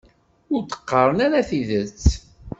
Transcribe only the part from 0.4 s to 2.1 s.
Ur d-qqaren ara tidet.